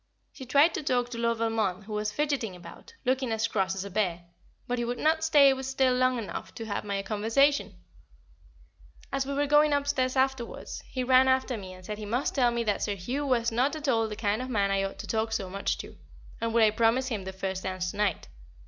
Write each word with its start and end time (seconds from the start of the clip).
She 0.33 0.47
tried 0.47 0.73
to 0.73 0.81
talk 0.81 1.09
to 1.11 1.19
Lord 1.19 1.37
Valmond, 1.37 1.83
who 1.83 1.93
was 1.93 2.11
fidgeting 2.11 2.55
about, 2.55 2.95
looking 3.05 3.31
as 3.31 3.47
cross 3.47 3.75
as 3.75 3.85
a 3.85 3.89
bear; 3.91 4.23
but 4.67 4.79
he 4.79 4.83
would 4.83 4.97
not 4.97 5.23
stay 5.23 5.53
still 5.61 5.93
long 5.93 6.17
enough 6.17 6.55
to 6.55 6.65
have 6.65 6.85
any 6.85 7.03
conversation. 7.03 7.67
[Sidenote: 7.67 7.83
The 7.85 9.03
Quarrel] 9.11 9.17
As 9.17 9.25
we 9.27 9.33
were 9.35 9.45
going 9.45 9.73
upstairs 9.73 10.15
afterwards, 10.15 10.81
he 10.89 11.03
ran 11.03 11.27
after 11.27 11.55
me 11.55 11.73
and 11.73 11.85
said 11.85 11.99
he 11.99 12.07
must 12.07 12.33
tell 12.33 12.49
me 12.49 12.63
that 12.63 12.81
Sir 12.81 12.95
Hugh 12.95 13.27
was 13.27 13.51
not 13.51 13.75
at 13.75 13.87
all 13.87 14.07
the 14.07 14.15
kind 14.15 14.41
of 14.41 14.49
man 14.49 14.71
I 14.71 14.81
ought 14.81 14.97
to 14.97 15.05
talk 15.07 15.31
so 15.33 15.47
much 15.51 15.77
to, 15.77 15.95
and 16.41 16.51
would 16.51 16.63
I 16.63 16.71
promise 16.71 17.09
him 17.09 17.25
the 17.25 17.31
first 17.31 17.61
dance 17.61 17.91
to 17.91 17.97
night? 17.97 18.27